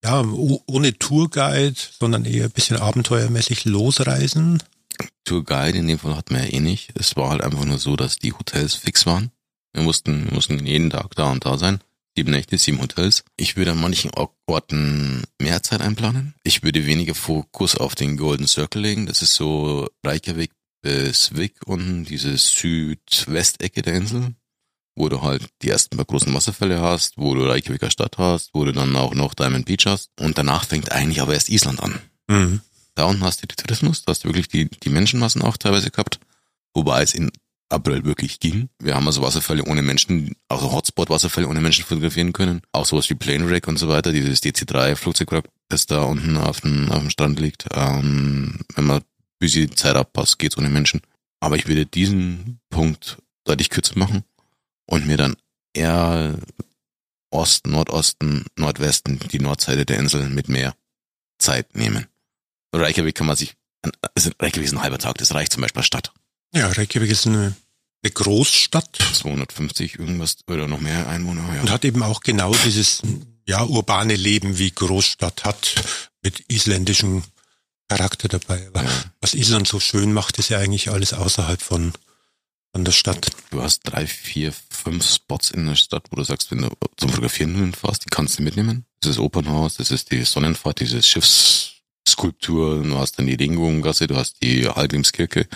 ja, 0.04 0.22
ohne 0.22 0.96
Tourguide, 0.98 1.74
sondern 1.98 2.24
eher 2.24 2.44
ein 2.44 2.52
bisschen 2.52 2.76
abenteuermäßig 2.76 3.64
losreisen? 3.64 4.62
Tourguide 5.24 5.78
in 5.78 5.88
dem 5.88 5.98
Fall 5.98 6.16
hatten 6.16 6.34
wir 6.34 6.44
ja 6.44 6.52
eh 6.52 6.60
nicht. 6.60 6.92
Es 6.94 7.16
war 7.16 7.30
halt 7.30 7.42
einfach 7.42 7.64
nur 7.64 7.78
so, 7.78 7.96
dass 7.96 8.18
die 8.18 8.32
Hotels 8.32 8.74
fix 8.74 9.06
waren. 9.06 9.32
Wir 9.72 9.82
mussten, 9.82 10.26
wir 10.26 10.34
mussten 10.34 10.64
jeden 10.64 10.90
Tag 10.90 11.16
da 11.16 11.30
und 11.30 11.44
da 11.44 11.58
sein. 11.58 11.80
Sieben 12.16 12.30
Nächte, 12.30 12.56
sieben 12.56 12.80
Hotels. 12.80 13.24
Ich 13.36 13.56
würde 13.56 13.72
an 13.72 13.80
manchen 13.80 14.10
Orten 14.46 15.24
mehr 15.38 15.62
Zeit 15.62 15.82
einplanen. 15.82 16.34
Ich 16.44 16.62
würde 16.62 16.86
weniger 16.86 17.14
Fokus 17.14 17.76
auf 17.76 17.94
den 17.94 18.16
Golden 18.16 18.46
Circle 18.48 18.80
legen. 18.80 19.04
Das 19.04 19.20
ist 19.20 19.34
so 19.34 19.86
Reykjavik 20.02 20.50
bis 20.80 21.36
Vik 21.36 21.66
unten, 21.66 22.06
diese 22.06 22.38
Südwestecke 22.38 23.82
der 23.82 23.94
Insel. 23.94 24.34
wo 24.98 25.10
du 25.10 25.20
halt 25.20 25.46
die 25.62 25.68
ersten 25.68 25.96
paar 25.96 26.06
großen 26.06 26.32
Wasserfälle 26.32 26.80
hast, 26.80 27.18
wo 27.18 27.34
du 27.34 27.44
Reykjaviker 27.44 27.90
Stadt 27.90 28.16
hast, 28.16 28.50
wo 28.54 28.64
du 28.64 28.72
dann 28.72 28.96
auch 28.96 29.14
noch 29.14 29.34
Diamond 29.34 29.66
Beach 29.66 29.84
hast. 29.84 30.10
Und 30.18 30.38
danach 30.38 30.64
fängt 30.64 30.90
eigentlich 30.90 31.20
aber 31.20 31.34
erst 31.34 31.50
Island 31.50 31.82
an. 31.82 32.00
Mhm. 32.28 32.60
Da 32.94 33.04
unten 33.04 33.22
hast 33.22 33.42
du 33.42 33.46
den 33.46 33.56
Tourismus, 33.56 34.04
da 34.04 34.12
hast 34.12 34.24
du 34.24 34.28
wirklich 34.28 34.48
die, 34.48 34.70
die 34.70 34.88
Menschenmassen 34.88 35.42
auch 35.42 35.58
teilweise 35.58 35.90
gehabt. 35.90 36.18
Wobei 36.72 37.02
es 37.02 37.14
in 37.14 37.30
April 37.68 38.04
wirklich 38.04 38.38
ging. 38.38 38.68
Wir 38.78 38.94
haben 38.94 39.06
also 39.06 39.22
Wasserfälle 39.22 39.64
ohne 39.64 39.82
Menschen, 39.82 40.36
also 40.48 40.72
Hotspot-Wasserfälle 40.72 41.48
ohne 41.48 41.60
Menschen 41.60 41.84
fotografieren 41.84 42.32
können. 42.32 42.62
Auch 42.72 42.86
sowas 42.86 43.10
wie 43.10 43.14
Plane 43.14 43.48
Wreck 43.48 43.66
und 43.66 43.76
so 43.76 43.88
weiter, 43.88 44.12
dieses 44.12 44.40
DC-3-Flugzeugwrack, 44.42 45.48
das 45.68 45.86
da 45.86 46.02
unten 46.02 46.36
auf 46.36 46.60
dem, 46.60 46.90
auf 46.90 47.00
dem 47.00 47.10
Strand 47.10 47.40
liegt. 47.40 47.66
Ähm, 47.72 48.60
wenn 48.74 48.84
man 48.84 49.02
busy 49.40 49.68
Zeit 49.70 49.96
abpasst, 49.96 50.38
geht's 50.38 50.56
ohne 50.56 50.68
Menschen. 50.68 51.00
Aber 51.40 51.56
ich 51.56 51.66
würde 51.66 51.86
diesen 51.86 52.60
Punkt 52.70 53.18
deutlich 53.44 53.70
kürzer 53.70 53.98
machen 53.98 54.24
und 54.86 55.06
mir 55.06 55.16
dann 55.16 55.36
eher 55.74 56.38
Osten, 57.30 57.72
Nordosten, 57.72 58.44
Nordwesten, 58.56 59.18
die 59.30 59.40
Nordseite 59.40 59.84
der 59.84 59.98
Insel 59.98 60.28
mit 60.30 60.48
mehr 60.48 60.74
Zeit 61.38 61.74
nehmen. 61.76 62.06
Reykjavik 62.72 63.14
kann 63.14 63.26
man 63.26 63.36
sich, 63.36 63.54
also 64.14 64.30
Reykjavik 64.40 64.66
ist 64.66 64.72
ein 64.72 64.82
halber 64.82 64.98
Tag, 64.98 65.18
das 65.18 65.34
reicht 65.34 65.52
zum 65.52 65.62
Beispiel 65.62 65.80
als 65.80 65.86
Stadt. 65.86 66.12
Ja, 66.56 66.68
Reykjavik 66.68 67.10
ist 67.10 67.26
eine, 67.26 67.54
eine 68.02 68.12
Großstadt 68.12 68.98
250 69.12 69.98
irgendwas 69.98 70.36
oder 70.48 70.66
noch 70.66 70.80
mehr 70.80 71.06
Einwohner, 71.06 71.46
und 71.60 71.66
ja. 71.66 71.72
hat 71.72 71.84
eben 71.84 72.02
auch 72.02 72.20
genau 72.20 72.54
dieses 72.64 73.02
ja 73.46 73.62
urbane 73.64 74.16
Leben 74.16 74.58
wie 74.58 74.70
Großstadt 74.70 75.44
hat 75.44 75.74
mit 76.22 76.40
isländischem 76.48 77.22
Charakter 77.88 78.28
dabei. 78.28 78.66
Aber 78.68 78.84
Ja. 78.84 78.90
was 79.20 79.34
Island 79.34 79.68
so 79.68 79.80
schön 79.80 80.12
macht, 80.14 80.38
ist 80.38 80.48
ja 80.48 80.58
eigentlich 80.58 80.90
alles 80.90 81.12
außerhalb 81.12 81.60
von, 81.60 81.92
von 82.72 82.84
der 82.86 82.92
Stadt. 82.92 83.30
Du 83.50 83.62
hast 83.62 83.82
drei, 83.84 84.06
vier, 84.06 84.52
fünf 84.70 85.06
Spots 85.06 85.50
in 85.50 85.66
der 85.66 85.76
Stadt, 85.76 86.06
wo 86.10 86.16
du 86.16 86.24
sagst, 86.24 86.50
wenn 86.50 86.62
du 86.62 86.70
zum 86.96 87.10
Fotografieren 87.10 87.54
hinfährst, 87.54 88.04
die 88.04 88.10
kannst 88.10 88.38
du 88.38 88.42
mitnehmen. 88.42 88.86
Das 89.00 89.10
ist 89.10 89.18
das 89.18 89.24
Opernhaus, 89.24 89.76
das 89.76 89.90
ist 89.90 90.10
die 90.10 90.24
Sonnenfahrt, 90.24 90.80
diese 90.80 91.02
Schiffsskulptur, 91.02 92.82
du 92.82 92.96
hast 92.96 93.18
dann 93.18 93.26
die 93.26 93.34
Regenbogengasse, 93.34 94.06
du 94.06 94.16
hast 94.16 94.42
die 94.42 94.66
Hallgrimskirche, 94.66 95.46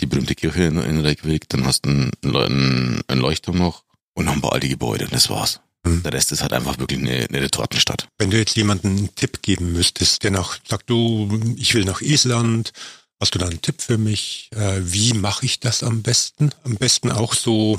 die 0.00 0.06
berühmte 0.06 0.34
Kirche 0.34 0.64
in, 0.64 0.78
in 0.78 1.00
Reykjavik, 1.00 1.48
dann 1.48 1.66
hast 1.66 1.86
du 1.86 1.90
einen, 1.90 2.12
einen, 2.24 3.02
einen 3.06 3.20
Leuchtturm 3.20 3.58
noch 3.58 3.84
und 4.14 4.26
noch 4.26 4.32
ein 4.32 4.40
paar 4.40 4.52
alte 4.52 4.68
Gebäude 4.68 5.04
und 5.04 5.14
das 5.14 5.30
war's. 5.30 5.60
Hm. 5.86 6.02
Der 6.02 6.12
Rest 6.12 6.32
ist 6.32 6.42
halt 6.42 6.52
einfach 6.52 6.78
wirklich 6.78 7.00
eine, 7.00 7.26
eine 7.28 7.42
Retortenstadt. 7.42 8.08
Wenn 8.18 8.30
du 8.30 8.38
jetzt 8.38 8.56
jemanden 8.56 8.88
einen 8.88 9.14
Tipp 9.14 9.42
geben 9.42 9.72
müsstest, 9.72 10.22
der 10.24 10.30
nach, 10.30 10.58
sagt 10.66 10.90
du, 10.90 11.40
ich 11.56 11.74
will 11.74 11.84
nach 11.84 12.00
Island, 12.00 12.72
hast 13.20 13.34
du 13.34 13.38
da 13.38 13.46
einen 13.46 13.62
Tipp 13.62 13.82
für 13.82 13.98
mich? 13.98 14.50
Äh, 14.54 14.80
wie 14.82 15.12
mache 15.12 15.44
ich 15.44 15.60
das 15.60 15.82
am 15.82 16.02
besten? 16.02 16.50
Am 16.64 16.76
besten 16.76 17.10
auch 17.10 17.34
so 17.34 17.78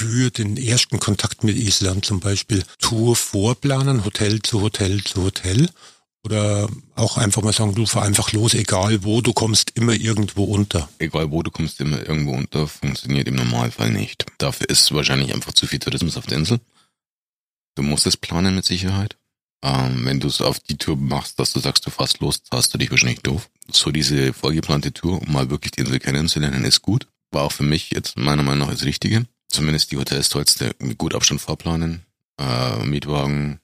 für 0.00 0.30
den 0.30 0.56
ersten 0.56 0.98
Kontakt 0.98 1.44
mit 1.44 1.56
Island 1.56 2.04
zum 2.04 2.20
Beispiel 2.20 2.64
Tour 2.78 3.16
vorplanen, 3.16 4.04
Hotel 4.04 4.42
zu 4.42 4.60
Hotel 4.60 5.02
zu 5.04 5.22
Hotel. 5.22 5.68
Oder 6.24 6.68
auch 6.94 7.18
einfach 7.18 7.42
mal 7.42 7.52
sagen, 7.52 7.74
du 7.74 7.84
fahr 7.84 8.04
einfach 8.04 8.32
los, 8.32 8.54
egal 8.54 9.04
wo, 9.04 9.20
du 9.20 9.34
kommst 9.34 9.72
immer 9.74 9.92
irgendwo 9.92 10.44
unter. 10.44 10.88
Egal 10.98 11.30
wo 11.30 11.42
du 11.42 11.50
kommst, 11.50 11.80
immer 11.80 11.98
irgendwo 11.98 12.32
unter, 12.32 12.66
funktioniert 12.66 13.28
im 13.28 13.34
Normalfall 13.34 13.90
nicht. 13.90 14.24
Dafür 14.38 14.70
ist 14.70 14.92
wahrscheinlich 14.94 15.34
einfach 15.34 15.52
zu 15.52 15.66
viel 15.66 15.80
Tourismus 15.80 16.16
auf 16.16 16.26
der 16.26 16.38
Insel. 16.38 16.60
Du 17.74 17.82
musst 17.82 18.06
es 18.06 18.16
planen 18.16 18.54
mit 18.54 18.64
Sicherheit. 18.64 19.18
Ähm, 19.62 20.06
wenn 20.06 20.20
du 20.20 20.28
es 20.28 20.40
auf 20.40 20.60
die 20.60 20.78
Tour 20.78 20.96
machst, 20.96 21.38
dass 21.38 21.52
du 21.52 21.60
sagst, 21.60 21.84
du 21.86 21.90
fährst 21.90 22.20
los, 22.20 22.42
hast 22.50 22.72
du 22.72 22.78
dich 22.78 22.90
wahrscheinlich 22.90 23.20
doof. 23.20 23.50
So 23.70 23.90
diese 23.90 24.32
vorgeplante 24.32 24.92
Tour, 24.92 25.20
um 25.20 25.30
mal 25.30 25.50
wirklich 25.50 25.72
die 25.72 25.80
Insel 25.80 25.98
kennenzulernen, 25.98 26.64
ist 26.64 26.80
gut. 26.80 27.06
War 27.32 27.42
auch 27.42 27.52
für 27.52 27.64
mich 27.64 27.90
jetzt 27.90 28.16
meiner 28.16 28.42
Meinung 28.42 28.68
nach 28.68 28.74
das 28.74 28.84
Richtige. 28.84 29.26
Zumindest 29.48 29.92
die 29.92 29.98
Hotels 29.98 30.30
sollst 30.30 30.60
du 30.60 30.72
gut 30.96 31.14
Abstand 31.14 31.40
vorplanen. 31.40 32.02
Äh, 32.38 32.84
Mietwagen, 32.84 33.60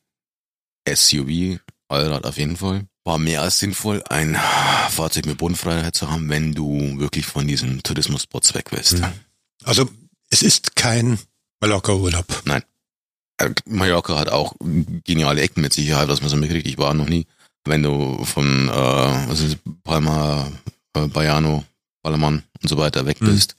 SUV, 0.86 1.58
Allrad 1.90 2.25
auf 2.26 2.38
jeden 2.38 2.56
Fall. 2.56 2.87
War 3.04 3.18
mehr 3.18 3.42
als 3.42 3.59
sinnvoll, 3.59 4.02
ein 4.09 4.37
Fahrzeug 4.90 5.26
mit 5.26 5.38
Bodenfreiheit 5.38 5.94
zu 5.94 6.11
haben, 6.11 6.28
wenn 6.28 6.54
du 6.54 6.99
wirklich 6.99 7.26
von 7.26 7.47
diesen 7.47 7.82
Tourismusspots 7.82 8.54
weg 8.54 8.66
willst. 8.73 8.99
Mhm. 8.99 9.06
Also 9.64 9.88
es 10.30 10.42
ist 10.42 10.76
kein 10.76 11.18
Mallorca-Urlaub. 11.61 12.26
Äh, 13.38 13.50
Mallorca 13.66 14.18
hat 14.18 14.28
auch 14.28 14.54
geniale 15.04 15.40
Ecken 15.40 15.62
mit 15.62 15.73
Sicherheit, 15.73 16.09
was 16.09 16.20
man 16.20 16.30
so 16.30 16.37
mitkriegt. 16.37 16.66
Ich 16.66 16.78
war 16.78 16.94
noch 16.94 17.09
nie. 17.09 17.26
Wenn 17.64 17.82
du 17.82 18.25
von 18.25 18.68
äh, 18.68 19.32
ist, 19.32 19.59
Palma, 19.82 20.50
äh, 20.94 21.06
Bayano, 21.09 21.64
Ballermann 22.02 22.42
und 22.62 22.68
so 22.68 22.76
weiter 22.76 23.06
weg 23.06 23.20
Mhm. 23.20 23.26
bist, 23.26 23.56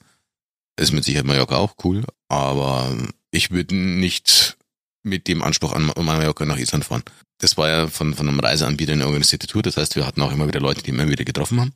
ist 0.76 0.92
mit 0.92 1.04
Sicherheit 1.04 1.26
Mallorca 1.26 1.56
auch 1.56 1.74
cool. 1.84 2.04
Aber 2.28 2.96
ich 3.30 3.50
würde 3.50 3.74
nicht 3.74 4.56
mit 5.02 5.28
dem 5.28 5.42
Anspruch 5.42 5.72
an 5.72 5.92
Mallorca 5.96 6.44
nach 6.44 6.58
Island 6.58 6.84
fahren. 6.84 7.02
Das 7.38 7.56
war 7.56 7.68
ja 7.68 7.86
von, 7.88 8.14
von 8.14 8.28
einem 8.28 8.40
Reiseanbieter 8.40 8.92
eine 8.92 9.06
organisierte 9.06 9.46
Tour. 9.46 9.62
Das 9.62 9.76
heißt, 9.76 9.96
wir 9.96 10.06
hatten 10.06 10.22
auch 10.22 10.32
immer 10.32 10.46
wieder 10.46 10.60
Leute, 10.60 10.82
die 10.82 10.90
immer 10.90 11.08
wieder 11.08 11.24
getroffen 11.24 11.60
haben. 11.60 11.72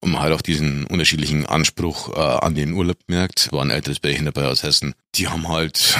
Und 0.00 0.12
man 0.12 0.20
halt 0.20 0.34
auch 0.34 0.42
diesen 0.42 0.86
unterschiedlichen 0.86 1.46
Anspruch 1.46 2.14
äh, 2.14 2.20
an 2.20 2.54
den 2.54 2.74
Urlaub 2.74 2.98
merkt. 3.06 3.50
War 3.52 3.62
ein 3.62 3.70
älteres 3.70 4.00
Pärchen 4.00 4.26
dabei 4.26 4.46
aus 4.46 4.62
Hessen. 4.62 4.94
Die 5.14 5.28
haben 5.28 5.48
halt, 5.48 5.96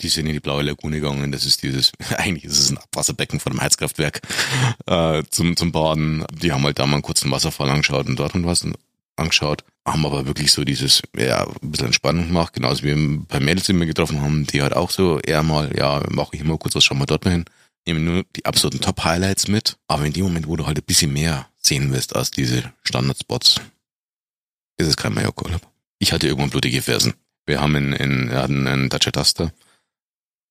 die 0.00 0.08
sind 0.08 0.26
in 0.26 0.32
die 0.32 0.40
blaue 0.40 0.62
Lagune 0.62 1.00
gegangen. 1.00 1.30
Das 1.30 1.44
ist 1.44 1.62
dieses, 1.62 1.92
eigentlich 2.16 2.44
ist 2.44 2.58
es 2.58 2.70
ein 2.70 2.78
Abwasserbecken 2.78 3.38
von 3.38 3.52
einem 3.52 3.60
Heizkraftwerk 3.60 4.20
äh, 4.86 5.22
zum, 5.30 5.56
zum 5.56 5.72
Baden. 5.72 6.24
Die 6.32 6.52
haben 6.52 6.64
halt 6.64 6.78
da 6.78 6.86
mal 6.86 6.94
einen 6.94 7.02
kurzen 7.02 7.30
Wasserfall 7.30 7.68
angeschaut 7.68 8.06
und 8.06 8.18
dort 8.18 8.34
und 8.34 8.46
was 8.46 8.66
angeschaut. 9.16 9.64
Haben 9.86 10.06
aber 10.06 10.26
wirklich 10.26 10.52
so 10.52 10.64
dieses, 10.64 11.02
ja, 11.16 11.46
ein 11.46 11.70
bisschen 11.70 11.86
Entspannung 11.86 12.28
gemacht. 12.28 12.52
Genauso 12.52 12.82
wie 12.82 12.96
wir 12.96 13.18
bei 13.28 13.40
Mädels, 13.40 13.66
die 13.66 13.72
wir 13.72 13.86
getroffen 13.86 14.20
haben, 14.22 14.46
die 14.46 14.62
halt 14.62 14.74
auch 14.74 14.90
so 14.90 15.18
eher 15.18 15.42
mal, 15.42 15.76
ja, 15.76 16.02
mache 16.10 16.36
ich 16.36 16.40
immer 16.40 16.58
kurz 16.58 16.74
was, 16.74 16.84
schauen 16.84 16.98
wir 16.98 17.06
dort 17.06 17.24
mal 17.24 17.32
hin. 17.32 17.44
Nehmen 17.86 18.04
nur 18.04 18.24
die 18.36 18.44
absoluten 18.44 18.80
Top-Highlights 18.80 19.48
mit. 19.48 19.76
Aber 19.88 20.06
in 20.06 20.12
dem 20.12 20.24
Moment, 20.24 20.46
wo 20.46 20.56
du 20.56 20.66
halt 20.66 20.78
ein 20.78 20.84
bisschen 20.84 21.12
mehr 21.12 21.48
sehen 21.58 21.92
willst 21.92 22.14
als 22.14 22.30
diese 22.30 22.72
Standardspots, 22.84 23.60
ist 24.76 24.86
es 24.86 24.96
kein 24.96 25.14
Mallorca-Urlaub. 25.14 25.62
Ich 25.98 26.12
hatte 26.12 26.28
irgendwann 26.28 26.50
blutige 26.50 26.82
Fersen. 26.82 27.14
Wir 27.46 27.60
haben 27.60 27.74
in, 27.74 27.92
in 27.92 28.30
wir 28.30 28.38
hatten 28.38 28.66
einen 28.66 28.88
Dacia 28.88 29.10
Duster. 29.10 29.52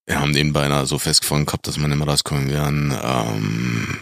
Wir 0.06 0.20
haben 0.20 0.34
den 0.34 0.52
beinahe 0.52 0.86
so 0.86 0.98
festgefangen 0.98 1.46
gehabt, 1.46 1.68
dass 1.68 1.80
wir 1.80 1.88
nicht 1.88 1.98
mehr 1.98 2.08
rauskommen 2.08 2.50
wären. 2.50 2.94
Ähm, 3.02 3.98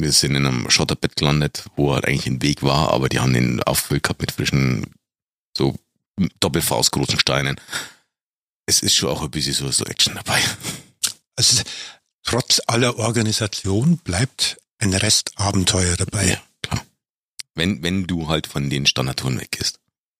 wir 0.00 0.12
sind 0.12 0.34
in 0.34 0.46
einem 0.46 0.70
Schotterbett 0.70 1.16
gelandet, 1.16 1.64
wo 1.76 1.94
halt 1.94 2.06
eigentlich 2.06 2.26
ein 2.26 2.42
Weg 2.42 2.62
war, 2.62 2.92
aber 2.92 3.08
die 3.08 3.20
haben 3.20 3.32
den 3.32 3.62
aufgefüllt 3.62 4.02
gehabt 4.02 4.20
mit 4.20 4.32
frischen, 4.32 4.86
so 5.56 5.76
doppelfaustgroßen 6.40 7.18
Steinen. 7.18 7.60
Es 8.66 8.80
ist 8.80 8.94
schon 8.94 9.10
auch 9.10 9.22
ein 9.22 9.30
bisschen 9.30 9.54
so, 9.54 9.70
so 9.70 9.84
Action 9.84 10.14
dabei. 10.14 10.40
Also 11.36 11.62
trotz 12.22 12.60
aller 12.66 12.98
Organisation 12.98 13.98
bleibt 13.98 14.58
ein 14.78 14.94
Rest 14.94 15.32
Abenteuer 15.36 15.96
dabei. 15.96 16.28
Ja, 16.28 16.42
klar. 16.62 16.84
Wenn, 17.54 17.82
wenn 17.82 18.06
du 18.06 18.28
halt 18.28 18.46
von 18.46 18.70
den 18.70 18.86
Standardtouren 18.86 19.40
weggehst. 19.40 19.78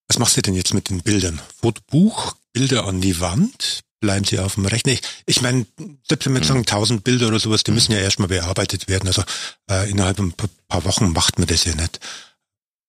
Was 0.08 0.18
machst 0.18 0.36
du 0.36 0.42
denn 0.42 0.54
jetzt 0.54 0.74
mit 0.74 0.88
den 0.88 1.02
Bildern? 1.02 1.40
Fotobuch, 1.60 2.36
Bilder 2.52 2.86
an 2.86 3.00
die 3.00 3.18
Wand, 3.20 3.80
bleiben 4.00 4.24
sie 4.24 4.38
auf 4.38 4.54
dem 4.54 4.66
Rechner? 4.66 4.92
Ich, 4.92 5.02
ich 5.26 5.42
meine, 5.42 5.66
selbst 6.08 6.26
wenn 6.26 6.32
wir 6.34 6.40
jetzt 6.40 6.48
sagen 6.48 6.60
1000 6.60 7.04
Bilder 7.04 7.28
oder 7.28 7.38
sowas, 7.38 7.64
die 7.64 7.70
müssen 7.72 7.92
ja 7.92 7.98
erstmal 7.98 8.28
bearbeitet 8.28 8.88
werden. 8.88 9.06
Also 9.06 9.22
äh, 9.70 9.90
innerhalb 9.90 10.18
ein 10.18 10.32
paar- 10.32 10.84
Wochen 10.84 11.12
macht 11.12 11.38
man 11.38 11.46
das 11.48 11.64
ja 11.64 11.74
nicht. 11.74 12.00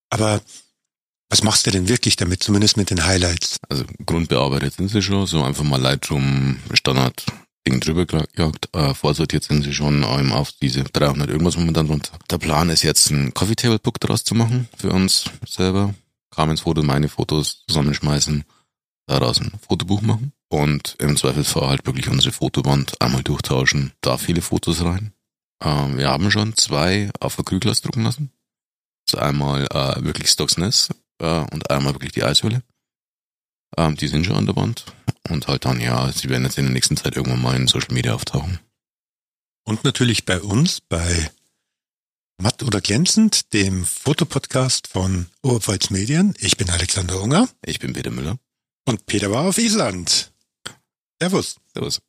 Aber 0.09 0.41
was 1.29 1.43
machst 1.43 1.65
du 1.67 1.71
denn 1.71 1.87
wirklich 1.89 2.15
damit, 2.15 2.41
zumindest 2.43 2.75
mit 2.77 2.89
den 2.89 3.05
Highlights? 3.05 3.57
Also 3.69 3.83
grundbearbeitet 4.05 4.73
sind 4.73 4.89
sie 4.89 5.01
schon, 5.01 5.25
so 5.27 5.43
einfach 5.43 5.63
mal 5.63 5.79
Lightroom 5.81 6.59
Standard 6.73 7.23
Ding 7.67 7.79
drüber 7.79 8.05
gejagt. 8.05 8.69
Äh, 8.73 8.93
vorsortiert 8.93 9.43
sind 9.43 9.63
sie 9.63 9.73
schon 9.73 10.03
ähm, 10.03 10.31
auf 10.31 10.51
diese 10.61 10.83
300 10.83 11.29
irgendwas 11.29 11.57
momentan 11.57 11.87
runter. 11.87 12.17
Der 12.29 12.37
Plan 12.37 12.69
ist 12.69 12.83
jetzt 12.83 13.09
ein 13.11 13.33
Coffee 13.33 13.55
Table 13.55 13.79
Book 13.79 13.99
daraus 13.99 14.23
zu 14.23 14.35
machen 14.35 14.67
für 14.77 14.89
uns 14.91 15.25
selber. 15.45 15.93
Carmens 16.31 16.61
Fotos, 16.61 16.85
meine 16.85 17.09
Fotos 17.09 17.63
zusammenschmeißen, 17.67 18.43
daraus 19.05 19.39
ein 19.39 19.51
Fotobuch 19.67 20.01
machen 20.01 20.31
und 20.49 20.95
im 20.99 21.17
Zweifelsfall 21.17 21.67
halt 21.67 21.85
wirklich 21.85 22.07
unsere 22.09 22.31
Fotowand 22.31 23.01
einmal 23.01 23.23
durchtauschen, 23.23 23.93
da 24.01 24.17
viele 24.17 24.41
Fotos 24.41 24.83
rein. 24.83 25.13
Ähm, 25.61 25.97
wir 25.97 26.09
haben 26.09 26.31
schon 26.31 26.55
zwei 26.55 27.09
auf 27.19 27.37
Acrylglas 27.39 27.81
drucken 27.81 28.03
lassen. 28.03 28.31
Das 29.05 29.15
ist 29.15 29.19
einmal 29.19 29.65
äh, 29.71 30.03
wirklich 30.03 30.29
Stuxness 30.29 30.89
äh, 31.19 31.39
und 31.51 31.69
einmal 31.69 31.93
wirklich 31.93 32.11
die 32.11 32.23
Eishöhle. 32.23 32.61
Ähm, 33.77 33.95
die 33.97 34.07
sind 34.07 34.25
schon 34.25 34.35
an 34.37 34.45
der 34.45 34.55
Wand. 34.55 34.85
Und 35.29 35.47
halt 35.47 35.65
dann, 35.65 35.81
ja, 35.81 36.11
sie 36.11 36.29
werden 36.29 36.43
jetzt 36.45 36.57
in 36.57 36.65
der 36.65 36.73
nächsten 36.73 36.95
Zeit 36.95 37.15
irgendwann 37.15 37.41
mal 37.41 37.55
in 37.55 37.67
Social 37.67 37.93
Media 37.93 38.13
auftauchen. 38.13 38.59
Und 39.65 39.83
natürlich 39.83 40.25
bei 40.25 40.39
uns, 40.39 40.79
bei 40.79 41.29
Matt 42.37 42.63
oder 42.63 42.79
Glänzend, 42.79 43.51
dem 43.53 43.83
Fotopodcast 43.83 44.87
von 44.87 45.27
Oberpfalz 45.41 45.89
Medien. 45.89 46.33
Ich 46.39 46.55
bin 46.55 46.69
Alexander 46.69 47.21
Unger 47.21 47.49
Ich 47.65 47.79
bin 47.79 47.93
Peter 47.93 48.11
Müller. 48.11 48.37
und 48.85 49.05
Peter 49.05 49.31
war 49.31 49.45
auf 49.45 49.57
Island. 49.57 50.31
Servus. 51.19 51.57
Servus. 51.73 51.99